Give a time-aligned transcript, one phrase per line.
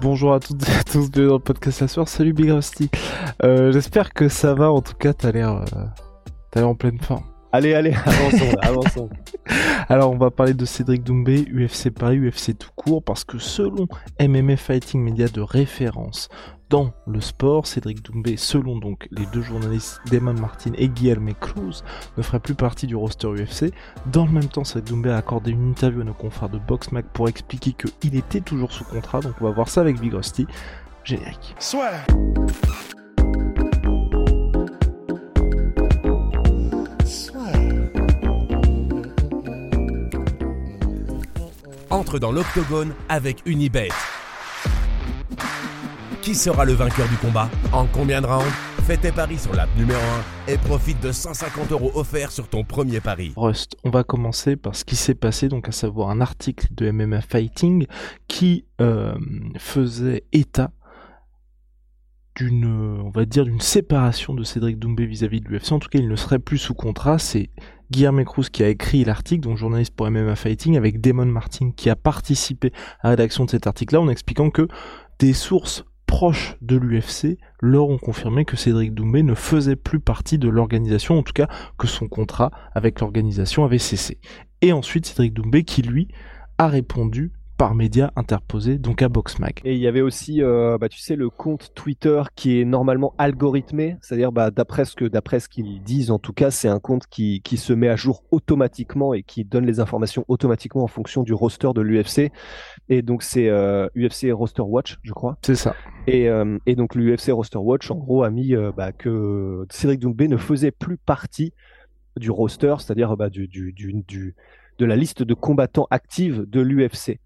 [0.00, 2.08] Bonjour à toutes et à tous, bienvenue dans le podcast la soir.
[2.08, 2.88] Salut Big Rusty.
[3.42, 4.70] Euh, J'espère que ça va.
[4.70, 5.84] En tout cas, t'as l'air, euh,
[6.52, 7.24] t'as l'air en pleine forme.
[7.50, 9.10] Allez, allez, avançons, avançons.
[9.88, 13.88] Alors, on va parler de Cédric Doumbé, UFC Paris, UFC tout court, parce que selon
[14.20, 16.28] MMA Fighting Media de référence
[16.70, 21.82] dans le sport, Cédric Doumbé, selon donc les deux journalistes Damon Martin et Guillermo Cruz,
[22.16, 23.72] ne ferait plus partie du roster UFC.
[24.06, 27.06] Dans le même temps, Cédric Doumbé a accordé une interview à nos confrères de Boxmac
[27.12, 30.46] pour expliquer qu'il était toujours sous contrat, donc on va voir ça avec Big Rusty.
[31.04, 31.54] Générique.
[31.58, 31.90] Soit.
[41.90, 43.88] Entre dans l'octogone avec Unibet.
[46.28, 48.44] Qui sera le vainqueur du combat En combien de rounds
[48.86, 49.98] Fais tes paris sur l'app numéro
[50.46, 53.32] 1 et profite de 150 euros offerts sur ton premier pari.
[53.34, 56.90] Rust, on va commencer par ce qui s'est passé, donc à savoir un article de
[56.90, 57.86] MMA Fighting
[58.26, 59.14] qui euh,
[59.56, 60.70] faisait état
[62.36, 65.72] d'une, on va dire, d'une séparation de Cédric Doumbé vis-à-vis de l'UFC.
[65.72, 67.18] En tout cas, il ne serait plus sous contrat.
[67.18, 67.48] C'est
[67.90, 71.88] Guillermo Cruz qui a écrit l'article, donc journaliste pour MMA Fighting, avec Damon Martin qui
[71.88, 72.70] a participé
[73.00, 74.68] à la rédaction de cet article-là en expliquant que
[75.20, 80.38] des sources proches de l'UFC leur ont confirmé que Cédric Doumbé ne faisait plus partie
[80.38, 84.18] de l'organisation, en tout cas que son contrat avec l'organisation avait cessé.
[84.62, 86.08] Et ensuite Cédric Doumbé qui lui
[86.56, 89.60] a répondu par médias interposés, donc à Boxmag.
[89.64, 93.14] Et il y avait aussi, euh, bah, tu sais, le compte Twitter qui est normalement
[93.18, 96.78] algorithmé, c'est-à-dire bah, d'après ce que d'après ce qu'ils disent, en tout cas, c'est un
[96.78, 100.86] compte qui, qui se met à jour automatiquement et qui donne les informations automatiquement en
[100.86, 102.30] fonction du roster de l'UFC.
[102.88, 105.36] Et donc c'est euh, UFC Roster Watch, je crois.
[105.42, 105.74] C'est ça.
[106.06, 109.98] Et, euh, et donc l'UFC Roster Watch, en gros, a mis euh, bah, que Cédric
[109.98, 111.52] Doumbé ne faisait plus partie
[112.16, 114.36] du roster, c'est-à-dire bah, du, du, du, du,
[114.78, 117.18] de la liste de combattants actifs de l'UFC.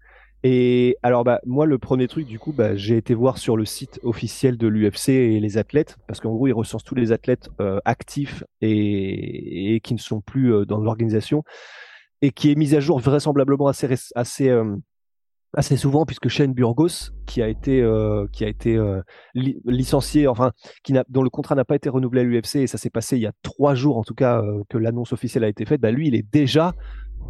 [0.45, 3.63] Et alors, bah, moi, le premier truc, du coup, bah, j'ai été voir sur le
[3.63, 7.49] site officiel de l'UFC et les athlètes, parce qu'en gros, ils recensent tous les athlètes
[7.61, 11.43] euh, actifs et, qui ne sont plus euh, dans l'organisation,
[12.21, 14.75] et qui est mise à jour vraisemblablement euh,
[15.55, 17.87] assez souvent, puisque Shane Burgos, qui a été,
[18.33, 18.77] qui a été
[19.35, 20.51] li licencié, enfin,
[21.07, 23.27] dont le contrat n'a pas été renouvelé à l'UFC, et ça s'est passé il y
[23.27, 26.15] a trois jours, en tout cas, que l'annonce officielle a été faite, bah, lui, il
[26.15, 26.73] est déjà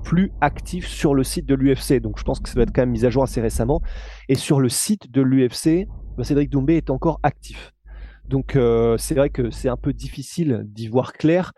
[0.04, 2.00] plus actif sur le site de l'UFC.
[2.00, 3.81] Donc je pense que ça doit être quand même mis à jour assez récemment.
[4.30, 5.88] Et sur le site de l'UFC,
[6.22, 7.72] Cédric Doumbé est encore actif.
[8.26, 11.54] Donc euh, c'est vrai que c'est un peu difficile d'y voir clair.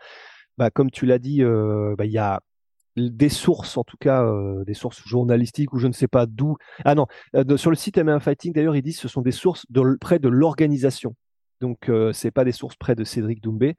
[0.58, 2.40] Bah, comme tu l'as dit, euh, bah, il y a
[2.96, 6.56] des sources, en tout cas euh, des sources journalistiques ou je ne sais pas d'où.
[6.84, 7.06] Ah non,
[7.56, 9.66] sur le site MMA Fighting d'ailleurs, ils disent que ce sont des sources
[10.00, 11.14] près de l'organisation.
[11.60, 13.76] Donc euh, c'est pas des sources près de Cédric Doumbé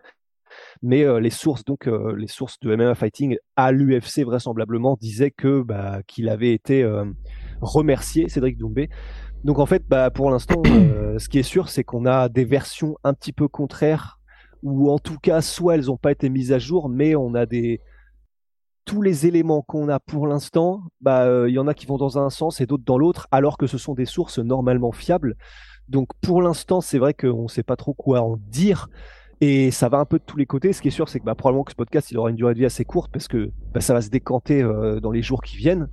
[0.81, 5.31] mais euh, les sources donc euh, les sources de MMA Fighting à l'UFC vraisemblablement disaient
[5.31, 7.05] que bah, qu'il avait été euh,
[7.61, 8.89] remercié Cédric Doumbé.
[9.43, 10.61] Donc en fait, bah, pour l'instant,
[11.17, 14.19] ce qui est sûr, c'est qu'on a des versions un petit peu contraires,
[14.63, 17.45] ou en tout cas, soit elles n'ont pas été mises à jour, mais on a
[17.45, 17.79] des
[18.85, 22.17] tous les éléments qu'on a pour l'instant, bah, il y en a qui vont dans
[22.17, 25.35] un sens et d'autres dans l'autre, alors que ce sont des sources normalement fiables.
[25.89, 28.89] Donc pour l'instant, c'est vrai qu'on ne sait pas trop quoi en dire.
[29.39, 30.73] Et ça va un peu de tous les côtés.
[30.73, 32.53] Ce qui est sûr, c'est que bah, probablement que ce podcast, il aura une durée
[32.53, 35.41] de vie assez courte parce que bah, ça va se décanter euh, dans les jours
[35.41, 35.89] qui viennent.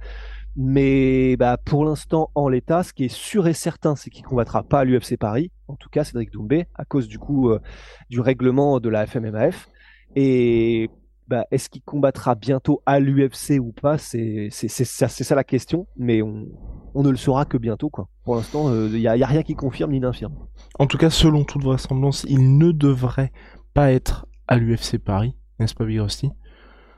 [0.57, 4.63] Mais bah, pour l'instant, en l'état, ce qui est sûr et certain, c'est qu'il combattra
[4.63, 5.51] pas à l'UFC Paris.
[5.69, 7.61] En tout cas, Cédric Doumbé, à cause du coup euh,
[8.09, 9.69] du règlement de la FMMAF.
[10.17, 10.91] Et
[11.29, 13.99] bah, est-ce qu'il combattra bientôt à l'UFC ou pas?
[13.99, 15.87] C'est ça, ça la question.
[15.97, 16.47] Mais on,
[16.95, 17.91] on ne le saura que bientôt.
[17.91, 18.09] Quoi.
[18.25, 20.35] Pour l'instant, il euh, n'y a, a, rien qui confirme ni n'infirme.
[20.79, 23.33] En tout cas, selon toute vraisemblance, il ne devrait
[23.73, 26.31] pas être à l'UFC Paris, n'est-ce pas, Big Rusty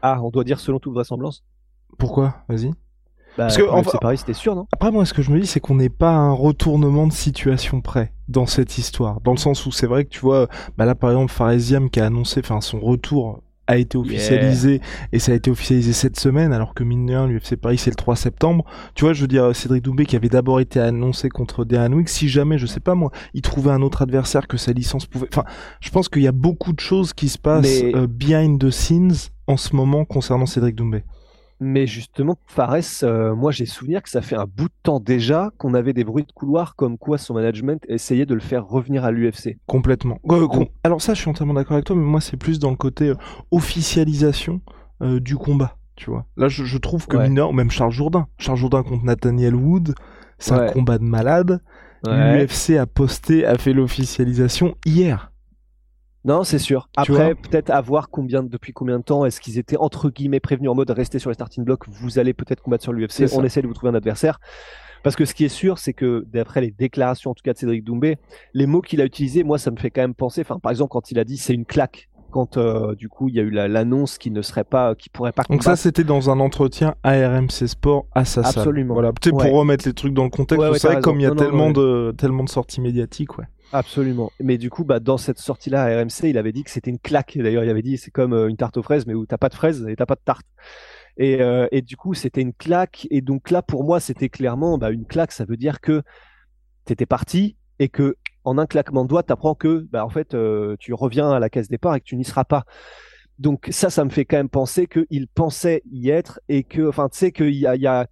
[0.02, 1.44] Ah, on doit dire selon toute vraisemblance?
[1.98, 2.36] Pourquoi?
[2.48, 2.70] Vas-y.
[3.36, 4.66] Bah, Parce que enfin, Paris, c'était sûr, non?
[4.72, 7.12] Après, moi, ce que je me dis, c'est qu'on n'est pas à un retournement de
[7.12, 9.20] situation près dans cette histoire.
[9.20, 10.48] Dans le sens où c'est vrai que tu vois,
[10.78, 14.80] bah là, par exemple, Faresiam qui a annoncé, enfin, son retour a été officialisé yeah.
[15.12, 17.90] et ça a été officialisé cette semaine alors que mine de rien l'UFC Paris c'est
[17.90, 18.64] le 3 septembre
[18.94, 22.08] tu vois je veux dire Cédric Doumbé qui avait d'abord été annoncé contre Dean Wick
[22.08, 25.28] si jamais je sais pas moi il trouvait un autre adversaire que sa licence pouvait
[25.30, 25.44] enfin
[25.80, 27.96] je pense qu'il y a beaucoup de choses qui se passent Mais...
[27.96, 31.04] euh, behind the scenes en ce moment concernant Cédric Doumbé
[31.58, 35.50] Mais justement, Fares, euh, moi j'ai souvenir que ça fait un bout de temps déjà
[35.56, 39.04] qu'on avait des bruits de couloir comme quoi son management essayait de le faire revenir
[39.06, 39.56] à l'UFC.
[39.66, 40.18] Complètement.
[40.30, 42.70] Euh, com- Alors ça, je suis entièrement d'accord avec toi, mais moi c'est plus dans
[42.70, 43.14] le côté euh,
[43.50, 44.60] officialisation
[45.00, 46.24] du combat, tu vois.
[46.38, 47.28] Là, je, je trouve que Ouais.
[47.28, 49.94] mineur, même Charles Jourdain, Charles Jourdain contre Nathaniel Wood,
[50.38, 51.60] c'est un combat de malade.
[52.06, 55.32] L'UFC a posté, a fait l'officialisation hier.
[56.26, 56.88] Non, c'est sûr.
[56.96, 60.69] Après, peut-être à voir combien, depuis combien de temps est-ce qu'ils étaient entre guillemets prévenus
[60.70, 63.62] en mode restez sur les starting blocks, vous allez peut-être combattre sur l'UFC, on essaie
[63.62, 64.38] de vous trouver un adversaire.
[65.05, 67.58] Parce que ce qui est sûr, c'est que d'après les déclarations en tout cas de
[67.58, 68.17] Cédric Doumbé,
[68.55, 70.90] les mots qu'il a utilisés, moi ça me fait quand même penser, enfin par exemple
[70.90, 73.50] quand il a dit c'est une claque, quand euh, du coup il y a eu
[73.50, 75.82] la- l'annonce qui ne serait pas, qui pourrait pas Donc ça, combattre.
[75.82, 78.52] c'était dans un entretien à RMC Sport à sa salle.
[78.62, 78.94] Absolument.
[78.94, 79.49] Voilà, peut-être Ouais.
[79.49, 80.61] pour remettre les trucs dans le contexte.
[80.61, 81.37] Ouais, ouais, vrai que comme il y a raison.
[81.37, 81.73] Non, non, tellement ouais.
[82.11, 83.44] de tellement de sorties médiatiques, ouais.
[83.72, 84.30] Absolument.
[84.40, 86.98] Mais du coup, bah, dans cette sortie-là à RMC, il avait dit que c'était une
[86.98, 87.36] claque.
[87.36, 89.48] D'ailleurs, il avait dit c'est comme euh, une tarte aux fraises, mais où t'as pas
[89.48, 90.46] de fraises et t'as pas de tarte.
[91.16, 93.06] Et, euh, et du coup, c'était une claque.
[93.10, 95.32] Et donc là, pour moi, c'était clairement bah, une claque.
[95.32, 96.02] Ça veut dire que
[96.84, 100.76] t'étais parti et que en un claquement de doigts, t'apprends que bah, en fait, euh,
[100.78, 102.64] tu reviens à la case départ et que tu n'y seras pas.
[103.38, 107.08] Donc ça, ça me fait quand même penser qu'il pensait y être et que, enfin,
[107.08, 108.06] tu sais qu'il y a,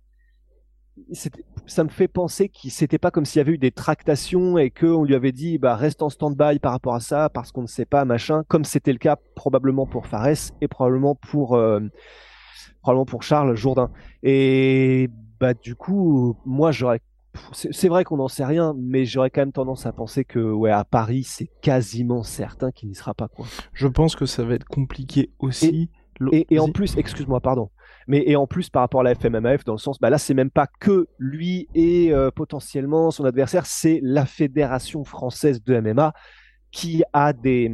[1.66, 4.70] ça me fait penser que c'était pas comme s'il y avait eu des tractations et
[4.70, 7.66] qu'on lui avait dit bah reste en stand-by par rapport à ça parce qu'on ne
[7.66, 11.80] sait pas machin comme c'était le cas probablement pour Fares et probablement pour euh,
[12.82, 13.90] probablement pour Charles Jourdain.
[14.22, 15.08] Et
[15.40, 17.00] bah du coup moi j'aurais
[17.52, 20.70] c'est vrai qu'on n'en sait rien mais j'aurais quand même tendance à penser que ouais
[20.70, 23.46] à Paris c'est quasiment certain qu'il n'y sera pas quoi.
[23.72, 25.90] Je pense que ça va être compliqué aussi.
[26.30, 27.70] Et, et en plus, excuse-moi, pardon,
[28.06, 30.34] mais et en plus par rapport à la FMMAF, dans le sens, bah là, c'est
[30.34, 36.12] même pas que lui et euh, potentiellement son adversaire, c'est la fédération française de MMA
[36.70, 37.70] qui a des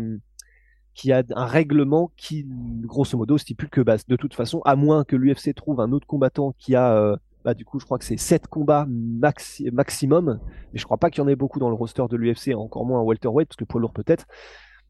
[1.35, 5.55] un règlement qui, grosso modo, stipule que bah, de toute façon, à moins que l'UFC
[5.55, 8.49] trouve un autre combattant qui a, euh, bah, du coup, je crois que c'est 7
[8.49, 10.41] combats maxi- maximum,
[10.73, 12.85] mais je crois pas qu'il y en ait beaucoup dans le roster de l'UFC, encore
[12.85, 14.27] moins un welterweight, parce que poids lourd peut-être.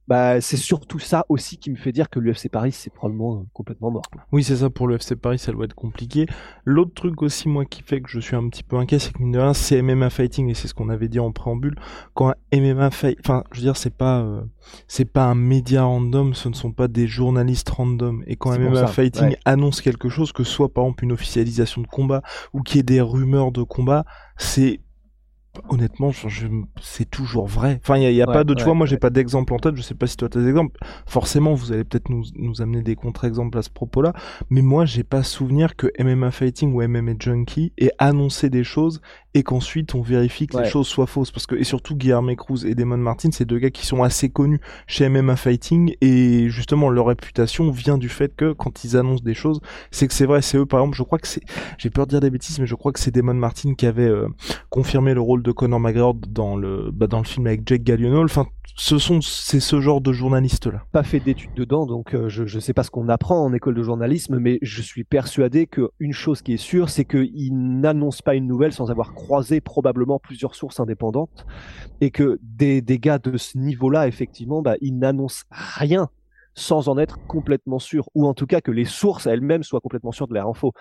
[0.09, 3.45] Bah, c'est surtout ça aussi qui me fait dire que l'UFC Paris, c'est probablement euh,
[3.53, 4.03] complètement mort.
[4.33, 6.27] Oui, c'est ça pour le FC Paris, ça doit être compliqué.
[6.65, 9.23] L'autre truc aussi, moi, qui fait que je suis un petit peu inquiet, c'est que
[9.23, 11.77] mine de rien, c'est MMA Fighting et c'est ce qu'on avait dit en préambule.
[12.15, 14.43] Quand un MMA Fight, enfin, je veux dire, c'est pas, euh,
[14.89, 18.25] c'est pas un média random, ce ne sont pas des journalistes random.
[18.27, 19.39] Et quand MMA ça, Fighting ouais.
[19.45, 22.81] annonce quelque chose, que ce soit par exemple une officialisation de combat ou qu'il y
[22.81, 24.05] ait des rumeurs de combat,
[24.37, 24.81] c'est
[25.69, 26.11] honnêtement,
[26.81, 27.81] c'est toujours vrai.
[27.83, 29.77] Enfin, il y a, Ouais, pas de, tu vois, moi, j'ai pas d'exemple en tête.
[29.77, 30.79] Je sais pas si toi t'as des exemples.
[31.07, 34.13] Forcément, vous allez peut-être nous, nous amener des contre-exemples à ce propos-là.
[34.51, 39.01] Mais moi, j'ai pas souvenir que MMA Fighting ou MMA Junkie ait annoncé des choses
[39.35, 41.31] et qu'ensuite on vérifie que les choses soient fausses.
[41.31, 44.29] Parce que, et surtout, Guillermo Cruz et Damon Martin, c'est deux gars qui sont assez
[44.29, 49.25] connus chez MMA Fighting et justement, leur réputation vient du fait que quand ils annoncent
[49.25, 49.61] des choses,
[49.91, 50.43] c'est que c'est vrai.
[50.43, 51.43] C'est eux, par exemple, je crois que c'est,
[51.79, 54.09] j'ai peur de dire des bêtises, mais je crois que c'est Damon Martin qui avait
[54.09, 54.29] euh,
[54.71, 58.25] confirmé le rôle de Conor McGregor dans le, bah, dans le film avec Jake Gyllenhaal.
[58.25, 58.47] Enfin,
[58.77, 60.85] ce sont, c'est ce genre de journalistes-là.
[60.93, 63.75] pas fait d'études dedans, donc euh, je ne sais pas ce qu'on apprend en école
[63.75, 68.35] de journalisme, mais je suis persuadé qu'une chose qui est sûre, c'est qu'il n'annonce pas
[68.37, 71.45] une nouvelle sans avoir croisé probablement plusieurs sources indépendantes,
[72.01, 76.09] et que des, des gars de ce niveau-là, effectivement, bah, ils n'annoncent rien
[76.55, 80.13] sans en être complètement sûr, ou en tout cas que les sources elles-mêmes soient complètement
[80.13, 80.73] sûres de leur info.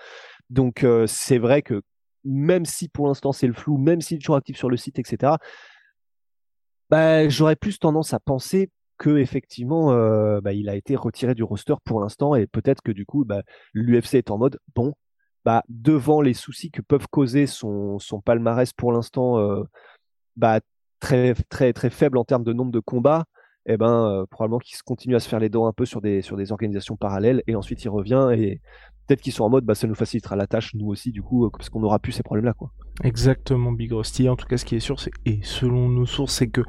[0.48, 1.82] Donc euh, c'est vrai que
[2.24, 4.98] même si pour l'instant c'est le flou, même s'il est toujours actif sur le site,
[4.98, 5.34] etc.,
[6.90, 11.42] bah, j'aurais plus tendance à penser que effectivement euh, bah, il a été retiré du
[11.42, 14.92] roster pour l'instant et peut-être que du coup bah, l'UFC est en mode bon
[15.44, 19.62] bah devant les soucis que peuvent causer son, palmarès pour l'instant euh,
[20.36, 20.60] bah,
[21.00, 23.24] très très très faible en termes de nombre de combats
[23.66, 26.22] et ben euh, probablement qu'il continue à se faire les dents un peu sur des
[26.22, 28.60] sur des organisations parallèles et ensuite il revient et
[29.06, 31.46] peut-être qu'ils sont en mode bah ça nous facilitera la tâche nous aussi du coup
[31.46, 34.28] euh, parce qu'on n'aura plus ces problèmes là quoi Exactement, Big Rusty.
[34.28, 36.62] En tout cas, ce qui est sûr, c'est, et selon nos sources, c'est que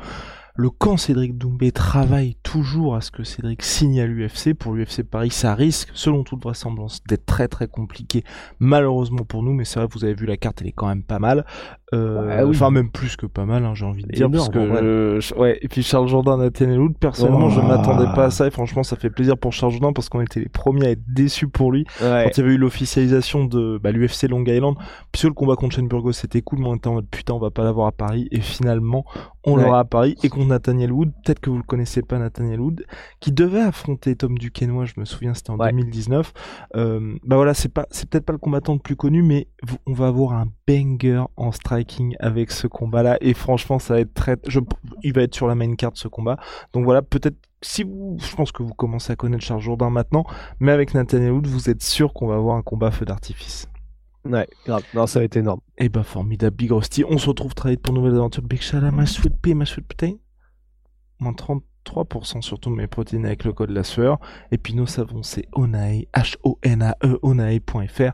[0.55, 4.53] le camp Cédric Doumbé travaille toujours à ce que Cédric signe à l'UFC.
[4.53, 8.23] Pour l'UFC Paris, ça risque, selon toute vraisemblance, d'être très très compliqué,
[8.59, 9.53] malheureusement pour nous.
[9.53, 11.45] Mais c'est vrai, vous avez vu la carte, elle est quand même pas mal.
[11.93, 12.51] Euh, oui.
[12.55, 14.29] Enfin, même plus que pas mal, hein, j'ai envie de dire.
[14.31, 15.59] parce que, je- ouais.
[15.61, 18.47] Et puis Charles Jourdain, Nathaniel Wood, personnellement, je m'attendais pas à ça.
[18.47, 21.03] Et franchement, ça fait plaisir pour Charles Jourdain parce qu'on était les premiers à être
[21.07, 22.23] déçus pour lui ouais.
[22.25, 24.75] quand il y avait eu l'officialisation de bah, l'UFC Long Island,
[25.11, 27.39] puisque le combat contre Shane Burgos c'était cool, mais on était en mode putain, on
[27.39, 29.05] va pas l'avoir à Paris, et finalement,
[29.43, 29.63] on Ouais.
[29.63, 32.85] l'aura à Paris, et contre Nathaniel Wood, peut-être que vous le connaissez pas, Nathaniel Wood,
[33.19, 35.71] qui devait affronter Tom Duquesnoy, je me souviens, c'était en Ouais.
[35.71, 36.31] 2019.
[36.75, 39.47] Euh, bah voilà, c'est pas, c'est peut-être pas le combattant le plus connu, mais
[39.87, 44.13] on va avoir un banger en striking avec ce combat-là, et franchement, ça va être
[44.13, 44.59] très, je,
[45.03, 46.37] il va être sur la main card ce combat,
[46.73, 50.25] donc voilà, peut-être si vous, je pense que vous commencez à connaître Charles Jourdain maintenant,
[50.59, 53.67] mais avec Nathaniel Wood, vous êtes sûr qu'on va avoir un combat feu d'artifice.
[54.25, 54.83] Ouais, grave.
[54.93, 55.61] Non, ça va être énorme.
[55.77, 57.03] Et bah formidable, Big Rusty.
[57.07, 58.43] On se retrouve très vite pour une nouvelle aventure.
[58.43, 60.17] Big out my sweet pea, my sweet protein.
[61.19, 64.19] Moins 33% sur toutes mes protéines avec le code la sueur.
[64.51, 68.13] Et puis nos savons, c'est Onae, H-O-N-A-E, onae.fr.